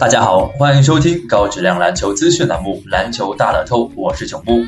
[0.00, 4.64] 大家好，欢迎收听高质量篮球资讯栏目《篮球大乐透》，我是囧木。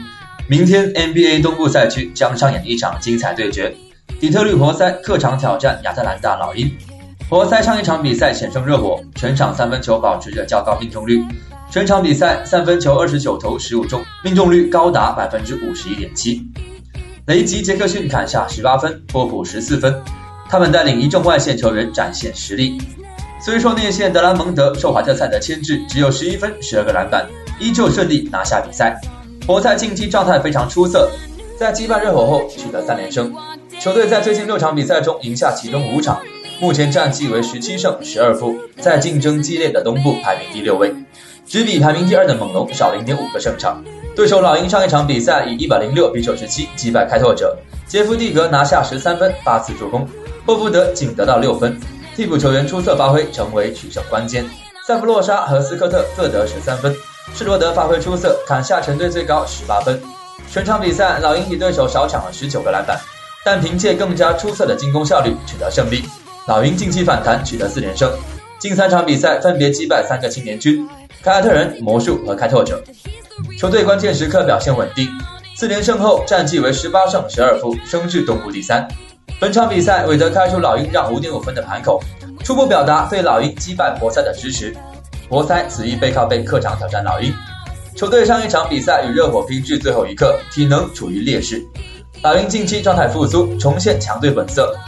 [0.47, 3.75] 明天 NBA 东部赛区将上演一场精彩对决，
[4.21, 6.71] 底特律活塞客场挑战亚特兰大老鹰。
[7.31, 11.25] 活塞上一场比赛险胜热火，全场三分球保持着较高命中率，
[11.71, 16.47] 全场比赛三分球二十九投十五中，命中率高达百分之五十一点七。
[17.25, 19.99] 雷吉杰克逊砍下十八分，波普十四分，
[20.51, 22.77] 他们带领一众外线球员展现实力。
[23.45, 27.27] 虽说内线德拉蒙德受华特赛的牵制，只有十一分、十二个篮板，
[27.59, 28.97] 依旧顺利拿下比赛。
[29.45, 31.11] 活塞近期状态非常出色，
[31.59, 33.35] 在击败热火后取得三连胜。
[33.81, 36.21] 球队在最近六场比赛中赢下其中五场，
[36.61, 40.95] 目前战绩为十七胜十二负，在竞争激烈的东部排名第六位，
[41.45, 43.83] 只比排名第二的猛龙少零点五个胜场。
[44.15, 50.07] 对手老鹰上一场比赛以一百零六比九十七击败开拓者，杰夫蒂格拿下十三分、八次助攻，
[50.47, 51.77] 霍福德仅得到六分。
[52.15, 54.45] 替补球员出色发挥，成为取胜关键。
[54.87, 56.95] 塞弗洛沙和斯科特各得十三分，
[57.35, 60.01] 施罗德发挥出色，砍下全队最高十八分。
[60.51, 63.01] 全场比赛，老鹰比对手少抢了十九个篮板，
[63.45, 66.05] 但凭借更加出色的进攻效率取得胜利。
[66.47, 68.13] 老鹰近期反弹，取得四连胜，
[68.59, 70.87] 近三场比赛分别击败三个青年军：
[71.23, 72.83] 凯尔特人、魔术和开拓者。
[73.59, 75.09] 球队关键时刻表现稳定，
[75.57, 78.87] 四连胜后战绩为十八胜十二负，升至东部第三。
[79.43, 82.01] 本场比赛，韦德开出老鹰让五点五分的盘口，
[82.45, 84.73] 初步表达对老鹰击败活塞的支持。
[85.29, 87.35] 活塞此役背靠背客场挑战老鹰，
[87.97, 91.61] 球队上一场比赛与热火拼至最后一刻，体能处于劣势。
[92.23, 94.79] 老鹰近期状态复苏，重现强队本色。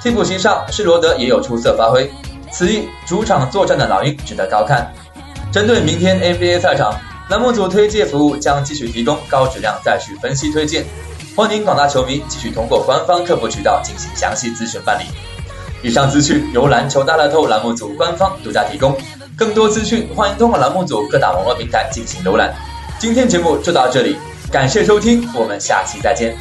[0.00, 2.08] 替补席上，施罗德也有出色发挥。
[2.52, 4.88] 此役主场作战的老鹰值得高看。
[5.50, 6.94] 针对明天 NBA 赛场，
[7.28, 10.84] 栏目组推介服务将继续提供高质量再续分析推荐。
[11.36, 15.04] 欢迎广大球迷继续通过官方客服渠道进行详细咨询办理。
[15.82, 18.96] 以上资讯由篮球大乐透栏目组官方独家提供，
[19.36, 22.56] 更多资讯欢迎通过栏目组各大网络平台进行浏览。
[22.98, 24.16] 今天节目就到这里，
[24.50, 26.34] 感谢收听，我们下期再见。